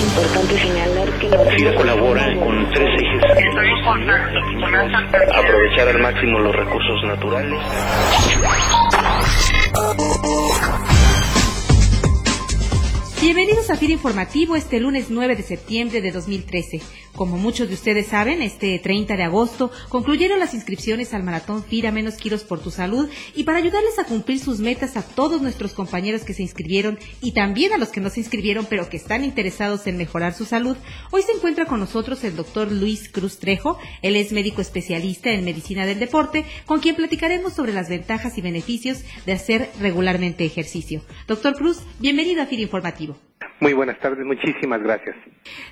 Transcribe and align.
Importante 0.00 0.58
señalar 0.58 1.08
que 1.18 1.28
la 1.28 1.74
colabora 1.74 2.24
con 2.38 2.70
tres 2.70 2.88
ejes. 3.00 3.22
Aprovechar 5.34 5.88
al 5.88 5.98
máximo 6.00 6.38
los 6.38 6.54
recursos 6.56 7.04
naturales. 7.04 7.60
Bienvenidos 13.70 13.78
a 13.78 13.86
FIR 13.86 13.90
Informativo 13.92 14.56
este 14.56 14.80
lunes 14.80 15.10
9 15.10 15.36
de 15.36 15.42
septiembre 15.44 16.00
de 16.00 16.10
2013. 16.10 16.80
Como 17.14 17.38
muchos 17.38 17.68
de 17.68 17.74
ustedes 17.74 18.08
saben, 18.08 18.42
este 18.42 18.76
30 18.80 19.16
de 19.16 19.22
agosto 19.22 19.70
concluyeron 19.88 20.40
las 20.40 20.54
inscripciones 20.54 21.14
al 21.14 21.22
Maratón 21.22 21.62
FIRA 21.62 21.92
Menos 21.92 22.16
Kilos 22.16 22.42
por 22.42 22.58
tu 22.60 22.72
Salud 22.72 23.08
y 23.36 23.44
para 23.44 23.58
ayudarles 23.58 23.96
a 24.00 24.04
cumplir 24.04 24.40
sus 24.40 24.58
metas 24.58 24.96
a 24.96 25.02
todos 25.02 25.40
nuestros 25.40 25.72
compañeros 25.72 26.22
que 26.22 26.34
se 26.34 26.42
inscribieron 26.42 26.98
y 27.20 27.30
también 27.30 27.72
a 27.72 27.78
los 27.78 27.90
que 27.90 28.00
no 28.00 28.10
se 28.10 28.18
inscribieron 28.18 28.66
pero 28.68 28.88
que 28.88 28.96
están 28.96 29.22
interesados 29.22 29.86
en 29.86 29.98
mejorar 29.98 30.34
su 30.34 30.46
salud, 30.46 30.76
hoy 31.12 31.22
se 31.22 31.32
encuentra 31.32 31.66
con 31.66 31.78
nosotros 31.78 32.24
el 32.24 32.34
doctor 32.34 32.72
Luis 32.72 33.08
Cruz 33.08 33.38
Trejo. 33.38 33.78
Él 34.02 34.16
es 34.16 34.32
médico 34.32 34.62
especialista 34.62 35.30
en 35.30 35.44
medicina 35.44 35.86
del 35.86 36.00
deporte, 36.00 36.44
con 36.66 36.80
quien 36.80 36.96
platicaremos 36.96 37.52
sobre 37.52 37.72
las 37.72 37.88
ventajas 37.88 38.36
y 38.36 38.40
beneficios 38.40 39.02
de 39.26 39.32
hacer 39.32 39.70
regularmente 39.80 40.44
ejercicio. 40.44 41.02
Doctor 41.28 41.54
Cruz, 41.54 41.78
bienvenido 42.00 42.42
a 42.42 42.46
FIR 42.46 42.58
Informativo. 42.58 43.29
Muy 43.60 43.72
buenas 43.72 43.98
tardes, 43.98 44.24
muchísimas 44.24 44.82
gracias. 44.82 45.16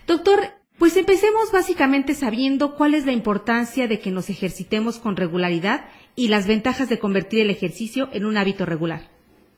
Doctor, 0.07 0.41
pues 0.79 0.97
empecemos 0.97 1.51
básicamente 1.53 2.15
sabiendo 2.15 2.77
cuál 2.77 2.95
es 2.95 3.05
la 3.05 3.13
importancia 3.13 3.89
de 3.89 3.99
que 3.99 4.11
nos 4.11 4.31
ejercitemos 4.31 4.99
con 4.99 5.17
regularidad 5.17 5.87
y 6.15 6.29
las 6.29 6.47
ventajas 6.47 6.89
de 6.89 6.99
convertir 6.99 7.41
el 7.41 7.51
ejercicio 7.51 8.09
en 8.13 8.25
un 8.25 8.37
hábito 8.37 8.65
regular. 8.65 9.01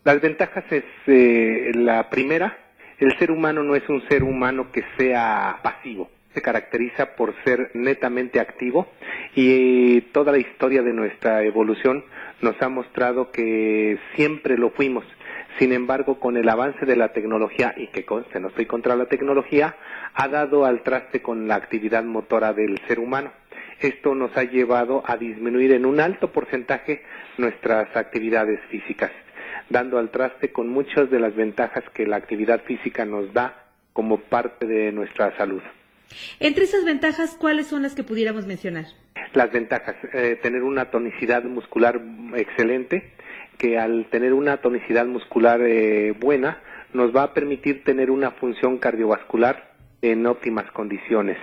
Las 0.05 0.21
ventajas 0.21 0.65
es 0.71 0.85
eh, 1.07 1.73
la 1.75 2.09
primera, 2.09 2.57
el 2.99 3.19
ser 3.19 3.31
humano 3.31 3.63
no 3.63 3.75
es 3.75 3.87
un 3.89 4.03
ser 4.09 4.23
humano 4.23 4.73
que 4.73 4.83
sea 4.97 5.59
pasivo, 5.63 6.09
se 6.33 6.41
caracteriza 6.41 7.17
por 7.17 7.35
ser 7.45 7.71
netamente 7.75 8.41
activo 8.41 8.89
y 9.35 10.01
toda 10.13 10.33
la 10.33 10.39
historia 10.39 10.83
de 10.83 10.95
nuestra 10.95 11.43
evolución 11.43 12.05
nos 12.41 12.61
ha 12.63 12.69
mostrado 12.71 13.31
que 13.31 13.99
siempre 14.17 14.57
lo 14.57 14.71
fuimos. 14.71 15.05
Sin 15.59 15.73
embargo, 15.73 16.19
con 16.19 16.37
el 16.37 16.49
avance 16.49 16.87
de 16.87 16.97
la 16.97 17.13
tecnología, 17.13 17.75
y 17.77 17.89
que 17.89 18.05
conste, 18.05 18.41
no 18.41 18.49
estoy 18.49 18.67
contra 18.67 18.97
la 18.97 19.07
tecnología, 19.07 19.77
ha 20.15 20.29
dado 20.29 20.65
al 20.65 20.83
traste 20.83 21.21
con 21.21 21.49
la 21.49 21.57
actividad 21.57 22.05
motora 22.05 22.53
del 22.53 22.79
ser 22.87 22.99
humano. 22.99 23.33
Esto 23.81 24.15
nos 24.15 24.37
ha 24.37 24.45
llevado 24.45 25.03
a 25.07 25.17
disminuir 25.17 25.73
en 25.73 25.87
un 25.87 26.01
alto 26.01 26.33
porcentaje 26.33 27.03
nuestras 27.39 27.95
actividades 27.97 28.61
físicas, 28.71 29.11
dando 29.69 29.99
al 29.99 30.11
traste 30.11 30.53
con 30.53 30.69
muchas 30.69 31.11
de 31.11 31.21
las 31.21 31.35
ventajas 31.35 31.85
que 31.95 32.07
la 32.07 32.17
actividad 32.17 32.63
física 32.65 33.05
nos 33.05 33.33
da 33.33 33.65
como 33.93 34.19
parte 34.21 34.67
de 34.67 34.93
nuestra 34.93 35.37
salud. 35.37 35.63
Entre 36.41 36.65
esas 36.65 36.85
ventajas, 36.85 37.37
¿cuáles 37.39 37.69
son 37.69 37.83
las 37.83 37.95
que 37.95 38.03
pudiéramos 38.03 38.47
mencionar? 38.47 38.87
Las 39.33 39.53
ventajas, 39.53 39.97
eh, 40.13 40.39
tener 40.43 40.63
una 40.63 40.91
tonicidad 40.91 41.45
muscular 41.45 42.01
excelente, 42.35 43.13
que 43.61 43.79
al 43.79 44.07
tener 44.07 44.33
una 44.33 44.57
tonicidad 44.57 45.05
muscular 45.05 45.61
eh, 45.61 46.15
buena 46.19 46.63
nos 46.95 47.15
va 47.15 47.25
a 47.25 47.35
permitir 47.35 47.85
tener 47.85 48.11
una 48.11 48.31
función 48.33 48.79
cardiovascular 48.79 49.75
en 50.01 50.27
óptimas 50.27 50.71
condiciones. 50.73 51.37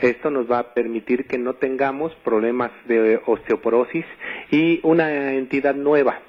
Esto 0.00 0.30
nos 0.30 0.50
va 0.50 0.60
a 0.60 0.74
permitir 0.74 1.26
que 1.26 1.36
no 1.36 1.54
tengamos 1.54 2.14
problemas 2.24 2.70
de 2.86 3.20
osteoporosis 3.26 4.04
y 4.52 4.78
una 4.84 5.32
entidad 5.32 5.74
nueva 5.74 6.20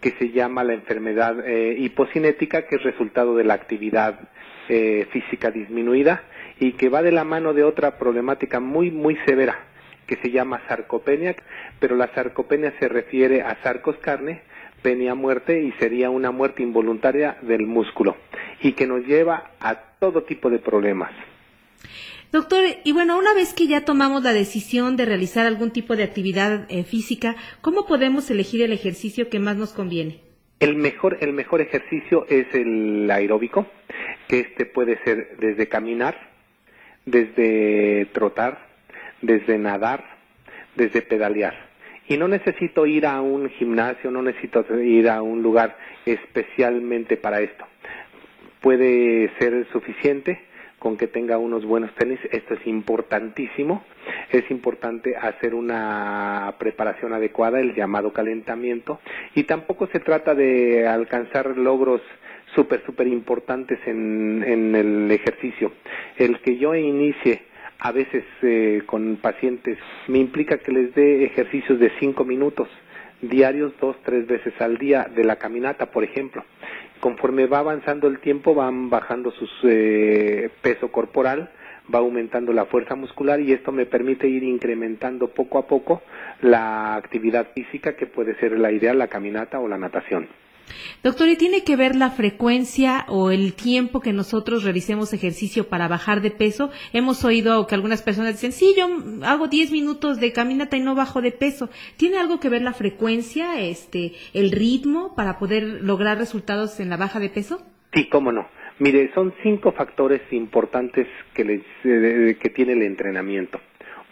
que 0.00 0.10
se 0.18 0.30
llama 0.30 0.64
la 0.64 0.72
enfermedad 0.72 1.46
eh, 1.46 1.76
hipocinética, 1.78 2.66
que 2.66 2.76
es 2.76 2.82
resultado 2.82 3.36
de 3.36 3.44
la 3.44 3.54
actividad 3.54 4.18
eh, 4.68 5.06
física 5.12 5.50
disminuida 5.50 6.22
y 6.58 6.72
que 6.72 6.88
va 6.88 7.02
de 7.02 7.12
la 7.12 7.24
mano 7.24 7.52
de 7.52 7.64
otra 7.64 7.98
problemática 7.98 8.60
muy, 8.60 8.90
muy 8.90 9.16
severa, 9.26 9.58
que 10.06 10.16
se 10.16 10.30
llama 10.30 10.62
sarcopenia, 10.68 11.34
pero 11.80 11.96
la 11.96 12.08
sarcopenia 12.14 12.72
se 12.78 12.88
refiere 12.88 13.42
a 13.42 13.60
sarcos 13.62 13.96
carne, 13.98 14.42
penia 14.86 15.16
muerte 15.16 15.64
y 15.64 15.72
sería 15.80 16.10
una 16.10 16.30
muerte 16.30 16.62
involuntaria 16.62 17.38
del 17.42 17.66
músculo 17.66 18.16
y 18.62 18.74
que 18.74 18.86
nos 18.86 19.04
lleva 19.04 19.50
a 19.58 19.74
todo 19.98 20.22
tipo 20.22 20.48
de 20.48 20.60
problemas. 20.60 21.10
Doctor, 22.30 22.62
y 22.84 22.92
bueno, 22.92 23.18
una 23.18 23.34
vez 23.34 23.52
que 23.52 23.66
ya 23.66 23.84
tomamos 23.84 24.22
la 24.22 24.32
decisión 24.32 24.96
de 24.96 25.04
realizar 25.04 25.44
algún 25.44 25.72
tipo 25.72 25.96
de 25.96 26.04
actividad 26.04 26.66
eh, 26.68 26.84
física, 26.84 27.34
¿cómo 27.62 27.84
podemos 27.84 28.30
elegir 28.30 28.62
el 28.62 28.72
ejercicio 28.72 29.28
que 29.28 29.40
más 29.40 29.56
nos 29.56 29.72
conviene? 29.72 30.20
El 30.60 30.76
mejor, 30.76 31.18
el 31.20 31.32
mejor 31.32 31.62
ejercicio 31.62 32.24
es 32.28 32.46
el 32.54 33.10
aeróbico, 33.10 33.66
que 34.28 34.38
este 34.38 34.66
puede 34.66 35.02
ser 35.02 35.36
desde 35.40 35.66
caminar, 35.66 36.30
desde 37.06 38.06
trotar, 38.12 38.68
desde 39.20 39.58
nadar, 39.58 40.04
desde 40.76 41.02
pedalear 41.02 41.65
y 42.08 42.16
no 42.16 42.28
necesito 42.28 42.86
ir 42.86 43.06
a 43.06 43.20
un 43.20 43.48
gimnasio, 43.50 44.10
no 44.10 44.22
necesito 44.22 44.64
ir 44.80 45.08
a 45.08 45.22
un 45.22 45.42
lugar 45.42 45.76
especialmente 46.04 47.16
para 47.16 47.40
esto. 47.40 47.66
Puede 48.60 49.30
ser 49.38 49.66
suficiente 49.72 50.40
con 50.78 50.96
que 50.96 51.06
tenga 51.06 51.38
unos 51.38 51.64
buenos 51.64 51.94
tenis, 51.94 52.20
esto 52.30 52.54
es 52.54 52.66
importantísimo, 52.66 53.84
es 54.30 54.48
importante 54.50 55.16
hacer 55.16 55.54
una 55.54 56.54
preparación 56.58 57.12
adecuada, 57.12 57.60
el 57.60 57.74
llamado 57.74 58.12
calentamiento, 58.12 59.00
y 59.34 59.44
tampoco 59.44 59.88
se 59.88 60.00
trata 60.00 60.34
de 60.34 60.86
alcanzar 60.86 61.56
logros 61.56 62.02
súper, 62.54 62.84
súper 62.84 63.08
importantes 63.08 63.78
en, 63.86 64.44
en 64.46 64.74
el 64.76 65.10
ejercicio. 65.10 65.72
El 66.16 66.40
que 66.40 66.56
yo 66.56 66.74
inicie 66.74 67.42
a 67.86 67.92
veces 67.92 68.24
eh, 68.42 68.82
con 68.84 69.16
pacientes 69.16 69.78
me 70.08 70.18
implica 70.18 70.58
que 70.58 70.72
les 70.72 70.92
dé 70.92 71.24
ejercicios 71.24 71.78
de 71.78 71.92
cinco 72.00 72.24
minutos 72.24 72.68
diarios 73.22 73.72
dos, 73.80 73.96
tres 74.04 74.26
veces 74.26 74.52
al 74.60 74.76
día 74.76 75.08
de 75.14 75.22
la 75.22 75.36
caminata, 75.36 75.86
por 75.86 76.02
ejemplo. 76.02 76.44
Conforme 76.98 77.46
va 77.46 77.60
avanzando 77.60 78.08
el 78.08 78.18
tiempo, 78.18 78.54
van 78.54 78.90
bajando 78.90 79.30
su 79.30 79.46
eh, 79.62 80.50
peso 80.62 80.90
corporal, 80.90 81.50
va 81.94 82.00
aumentando 82.00 82.52
la 82.52 82.66
fuerza 82.66 82.96
muscular 82.96 83.40
y 83.40 83.52
esto 83.52 83.70
me 83.70 83.86
permite 83.86 84.26
ir 84.28 84.42
incrementando 84.42 85.28
poco 85.28 85.58
a 85.58 85.66
poco 85.68 86.02
la 86.42 86.96
actividad 86.96 87.48
física 87.54 87.94
que 87.94 88.06
puede 88.06 88.34
ser 88.40 88.58
la 88.58 88.72
ideal, 88.72 88.98
la 88.98 89.06
caminata 89.06 89.60
o 89.60 89.68
la 89.68 89.78
natación. 89.78 90.28
Doctor, 91.02 91.28
¿y 91.28 91.36
tiene 91.36 91.62
que 91.62 91.76
ver 91.76 91.94
la 91.94 92.10
frecuencia 92.10 93.04
o 93.08 93.30
el 93.30 93.54
tiempo 93.54 94.00
que 94.00 94.12
nosotros 94.12 94.64
realicemos 94.64 95.12
ejercicio 95.12 95.68
para 95.68 95.88
bajar 95.88 96.20
de 96.20 96.30
peso? 96.30 96.70
Hemos 96.92 97.24
oído 97.24 97.66
que 97.66 97.74
algunas 97.74 98.02
personas 98.02 98.32
dicen, 98.32 98.52
sí, 98.52 98.74
yo 98.76 98.88
hago 99.24 99.48
10 99.48 99.70
minutos 99.72 100.20
de 100.20 100.32
caminata 100.32 100.76
y 100.76 100.80
no 100.80 100.94
bajo 100.94 101.22
de 101.22 101.32
peso. 101.32 101.70
¿Tiene 101.96 102.18
algo 102.18 102.40
que 102.40 102.48
ver 102.48 102.62
la 102.62 102.72
frecuencia, 102.72 103.60
este, 103.60 104.12
el 104.34 104.50
ritmo 104.50 105.14
para 105.14 105.38
poder 105.38 105.62
lograr 105.82 106.18
resultados 106.18 106.80
en 106.80 106.90
la 106.90 106.96
baja 106.96 107.20
de 107.20 107.30
peso? 107.30 107.62
Sí, 107.94 108.08
cómo 108.08 108.32
no. 108.32 108.48
Mire, 108.78 109.10
son 109.14 109.32
cinco 109.42 109.72
factores 109.72 110.20
importantes 110.30 111.06
que, 111.32 111.62
eh, 111.84 112.36
que 112.38 112.50
tiene 112.50 112.72
el 112.72 112.82
entrenamiento. 112.82 113.60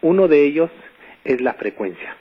Uno 0.01 0.27
de 0.29 0.45
ellos 0.45 0.71
es 1.25 1.41
la 1.41 1.55
frecuencia. 1.55 2.17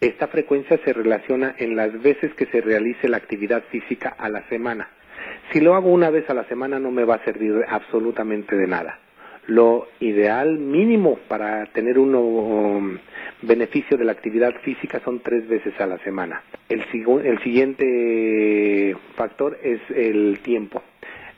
Esta 0.00 0.28
frecuencia 0.28 0.78
se 0.84 0.92
relaciona 0.92 1.56
en 1.58 1.74
las 1.74 2.00
veces 2.00 2.32
que 2.34 2.46
se 2.46 2.60
realice 2.60 3.08
la 3.08 3.16
actividad 3.16 3.64
física 3.64 4.14
a 4.16 4.28
la 4.28 4.48
semana. 4.48 4.88
Si 5.52 5.60
lo 5.60 5.74
hago 5.74 5.90
una 5.90 6.10
vez 6.10 6.30
a 6.30 6.34
la 6.34 6.44
semana 6.44 6.78
no 6.78 6.92
me 6.92 7.04
va 7.04 7.16
a 7.16 7.24
servir 7.24 7.64
absolutamente 7.68 8.54
de 8.54 8.68
nada. 8.68 9.00
Lo 9.48 9.88
ideal 9.98 10.58
mínimo 10.58 11.18
para 11.26 11.66
tener 11.72 11.98
un 11.98 12.14
um, 12.14 12.98
beneficio 13.42 13.96
de 13.96 14.04
la 14.04 14.12
actividad 14.12 14.54
física 14.62 15.00
son 15.04 15.18
tres 15.20 15.48
veces 15.48 15.74
a 15.80 15.86
la 15.86 15.98
semana. 16.04 16.42
El, 16.68 16.84
el 17.24 17.42
siguiente 17.42 18.94
factor 19.16 19.58
es 19.62 19.80
el 19.90 20.38
tiempo. 20.44 20.80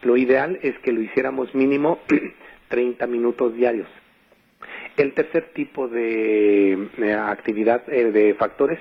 Lo 0.03 0.19
ideal 0.19 0.59
es 0.61 0.77
que 0.81 0.93
lo 0.93 1.01
hiciéramos 1.01 1.55
mínimo 1.55 2.01
30 2.69 3.07
minutos 3.07 3.55
diarios. 3.55 3.89
El 4.97 5.13
tercer 5.15 5.51
tipo 5.55 5.89
de, 5.89 6.89
actividad 7.27 7.83
eh, 7.89 8.13
de 8.13 8.35
factores 8.35 8.79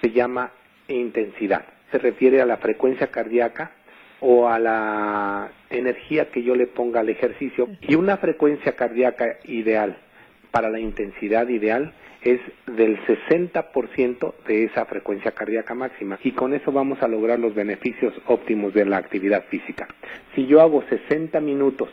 se 0.00 0.10
llama 0.10 0.52
intensidad. 0.88 1.64
Se 1.90 1.98
refiere 1.98 2.40
a 2.40 2.46
la 2.46 2.58
frecuencia 2.58 3.08
cardíaca 3.08 3.72
o 4.20 4.48
a 4.48 4.58
la 4.58 5.50
energía 5.70 6.30
que 6.30 6.42
yo 6.42 6.54
le 6.54 6.66
ponga 6.66 7.00
al 7.00 7.08
ejercicio. 7.08 7.68
Y 7.82 7.94
una 7.94 8.16
frecuencia 8.16 8.72
cardíaca 8.72 9.38
ideal 9.44 9.96
para 10.50 10.70
la 10.70 10.80
intensidad 10.80 11.48
ideal 11.48 11.92
es 12.22 12.40
del 12.66 12.98
60% 13.06 14.34
de 14.46 14.64
esa 14.64 14.84
frecuencia 14.86 15.32
cardíaca 15.32 15.74
máxima 15.74 16.18
y 16.24 16.32
con 16.32 16.52
eso 16.52 16.72
vamos 16.72 17.00
a 17.02 17.08
lograr 17.08 17.38
los 17.38 17.54
beneficios 17.54 18.12
óptimos 18.26 18.74
de 18.74 18.84
la 18.84 18.96
actividad 18.96 19.44
física. 19.44 19.86
Si 20.34 20.46
yo 20.46 20.60
hago 20.60 20.82
60 20.88 21.40
minutos 21.40 21.88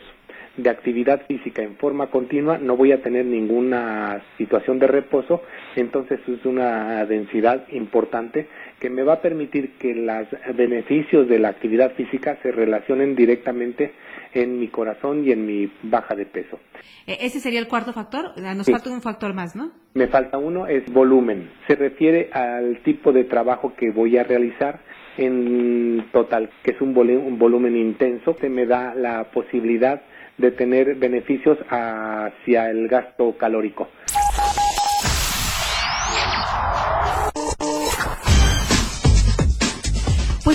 de 0.56 0.70
actividad 0.70 1.26
física 1.26 1.62
en 1.62 1.76
forma 1.76 2.08
continua, 2.08 2.58
no 2.58 2.76
voy 2.76 2.92
a 2.92 3.02
tener 3.02 3.26
ninguna 3.26 4.22
situación 4.38 4.78
de 4.78 4.86
reposo, 4.86 5.42
entonces 5.74 6.20
es 6.26 6.44
una 6.44 7.04
densidad 7.04 7.68
importante 7.70 8.48
que 8.80 8.90
me 8.90 9.02
va 9.02 9.14
a 9.14 9.20
permitir 9.20 9.72
que 9.78 9.94
los 9.94 10.26
beneficios 10.54 11.28
de 11.28 11.38
la 11.38 11.48
actividad 11.48 11.92
física 11.92 12.38
se 12.42 12.52
relacionen 12.52 13.14
directamente 13.14 13.92
en 14.32 14.58
mi 14.58 14.68
corazón 14.68 15.24
y 15.24 15.32
en 15.32 15.46
mi 15.46 15.70
baja 15.82 16.14
de 16.14 16.26
peso. 16.26 16.58
E, 17.06 17.18
ese 17.20 17.40
sería 17.40 17.60
el 17.60 17.68
cuarto 17.68 17.92
factor. 17.92 18.32
Nos 18.38 18.66
falta 18.66 18.90
un 18.90 19.00
factor 19.00 19.34
más, 19.34 19.56
¿no? 19.56 19.72
Me 19.94 20.08
falta 20.08 20.38
uno, 20.38 20.66
es 20.66 20.84
volumen. 20.92 21.50
Se 21.66 21.74
refiere 21.74 22.30
al 22.32 22.80
tipo 22.82 23.12
de 23.12 23.24
trabajo 23.24 23.74
que 23.76 23.90
voy 23.90 24.18
a 24.18 24.24
realizar 24.24 24.80
en 25.16 26.06
total, 26.12 26.50
que 26.62 26.72
es 26.72 26.80
un, 26.80 26.96
un 26.96 27.38
volumen 27.38 27.76
intenso, 27.76 28.36
que 28.36 28.50
me 28.50 28.66
da 28.66 28.94
la 28.94 29.24
posibilidad 29.30 30.02
de 30.38 30.50
tener 30.50 30.96
beneficios 30.96 31.58
hacia 31.70 32.70
el 32.70 32.88
gasto 32.88 33.36
calórico. 33.36 33.88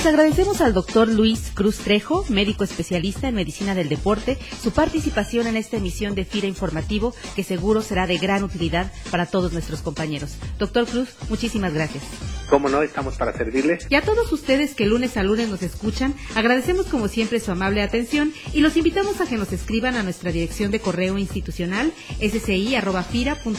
Pues 0.02 0.16
agradecemos 0.16 0.62
al 0.62 0.74
doctor 0.74 1.08
Luis 1.08 1.52
Cruz 1.54 1.78
Trejo, 1.78 2.26
médico 2.28 2.64
especialista 2.64 3.28
en 3.28 3.36
medicina 3.36 3.76
del 3.76 3.88
deporte, 3.88 4.40
su 4.60 4.72
participación 4.72 5.46
en 5.46 5.58
esta 5.58 5.78
emisión 5.78 6.16
de 6.16 6.26
FIRA 6.26 6.48
Informativo, 6.48 7.14
que 7.36 7.44
seguro 7.44 7.84
será 7.84 8.08
de 8.08 8.18
gran 8.18 8.44
utilidad 8.44 8.92
para 9.12 9.28
todos 9.28 9.54
nuestros 9.54 9.84
compañeros. 9.84 10.38
Doctor 10.58 10.88
Cruz, 10.88 11.10
muchísimas 11.30 11.76
gracias. 11.76 12.04
Como 12.50 12.68
no, 12.68 12.82
estamos 12.82 13.16
para 13.16 13.32
servirles. 13.38 13.86
Y 13.92 13.96
a 13.96 14.02
todos 14.02 14.32
ustedes 14.32 14.74
que 14.74 14.88
lunes 14.88 15.18
a 15.18 15.24
lunes 15.24 15.50
nos 15.50 15.62
escuchan, 15.62 16.16
agradecemos 16.34 16.88
como 16.88 17.08
siempre 17.08 17.40
su 17.40 17.52
amable 17.52 17.84
atención 17.84 18.34
y 18.54 18.62
los 18.62 18.78
invitamos 18.78 19.22
a 19.22 19.28
que 19.28 19.38
nos 19.38 19.54
escriban 19.54 19.96
a 19.96 20.02
nuestra 20.02 20.32
dirección 20.32 20.72
de 20.72 20.80
correo 20.80 21.20
institucional 21.20 21.94
sci.gov.mx 22.20 23.56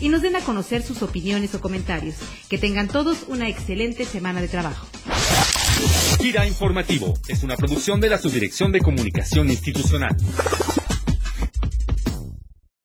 y 0.00 0.08
nos 0.08 0.22
den 0.22 0.36
a 0.36 0.40
conocer 0.40 0.82
sus 0.82 1.02
opiniones 1.02 1.54
o 1.54 1.60
comentarios. 1.60 2.14
Que 2.48 2.56
tengan 2.56 2.88
todos 2.88 3.26
una 3.28 3.50
excelente 3.50 4.06
semana 4.06 4.40
de 4.40 4.48
trabajo. 4.48 4.93
Gira 6.20 6.46
Informativo 6.46 7.14
es 7.28 7.42
una 7.42 7.56
producción 7.56 8.00
de 8.00 8.08
la 8.08 8.18
Subdirección 8.18 8.72
de 8.72 8.80
Comunicación 8.80 9.50
Institucional. 9.50 10.16